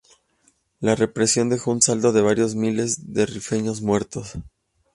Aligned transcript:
La 0.79 0.95
represión 0.95 1.49
dejó 1.49 1.69
un 1.69 1.79
saldo 1.79 2.11
de 2.11 2.23
varios 2.23 2.55
miles 2.55 3.13
de 3.13 3.27
rifeños 3.27 3.83
muertos. 3.83 4.33